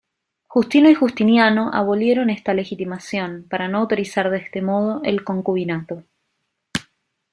Justino 0.47 0.89
y 0.89 0.95
Justiniano 0.95 1.69
abolieron 1.71 2.31
esta 2.31 2.55
legitimación, 2.55 3.45
para 3.47 3.67
no 3.67 3.77
autorizar 3.77 4.31
de 4.31 4.39
este 4.39 4.59
modo 4.59 5.01
el 5.03 5.23
concubinato. 5.23 6.03